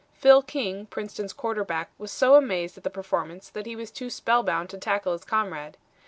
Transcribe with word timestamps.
Phil 0.15 0.41
King, 0.41 0.87
Princeton's 0.87 1.31
quarterback, 1.31 1.91
was 1.99 2.09
so 2.09 2.33
amazed 2.33 2.75
at 2.75 2.83
the 2.83 2.89
performance 2.89 3.49
that 3.49 3.67
he 3.67 3.75
was 3.75 3.91
too 3.91 4.09
spellbound 4.09 4.67
to 4.67 4.79
tackle 4.79 5.11
his 5.11 5.23
comrade. 5.23 5.77